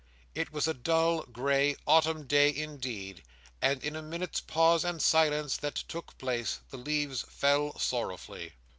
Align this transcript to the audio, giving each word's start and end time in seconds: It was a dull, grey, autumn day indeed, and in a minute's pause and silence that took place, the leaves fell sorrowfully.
It 0.33 0.51
was 0.51 0.67
a 0.67 0.73
dull, 0.73 1.21
grey, 1.31 1.75
autumn 1.85 2.25
day 2.25 2.49
indeed, 2.55 3.21
and 3.61 3.83
in 3.83 3.95
a 3.95 4.01
minute's 4.01 4.41
pause 4.41 4.83
and 4.83 4.99
silence 4.99 5.57
that 5.57 5.75
took 5.75 6.17
place, 6.17 6.59
the 6.71 6.77
leaves 6.77 7.21
fell 7.29 7.77
sorrowfully. 7.77 8.53